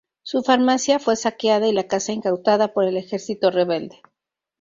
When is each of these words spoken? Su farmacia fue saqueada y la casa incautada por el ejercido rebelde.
Su 0.23 0.41
farmacia 0.41 0.97
fue 0.97 1.15
saqueada 1.15 1.67
y 1.67 1.73
la 1.73 1.87
casa 1.87 2.11
incautada 2.11 2.73
por 2.73 2.85
el 2.85 2.97
ejercido 2.97 3.51
rebelde. 3.51 4.01